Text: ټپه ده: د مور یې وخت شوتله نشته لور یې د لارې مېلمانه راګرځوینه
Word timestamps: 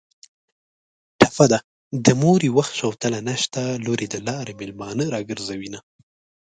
ټپه 1.19 1.45
ده: 1.51 1.59
د 2.05 2.07
مور 2.21 2.39
یې 2.47 2.51
وخت 2.57 2.73
شوتله 2.79 3.19
نشته 3.29 3.61
لور 3.85 3.99
یې 4.03 4.09
د 4.11 4.17
لارې 4.27 4.53
مېلمانه 4.59 5.05
راګرځوینه 5.15 5.79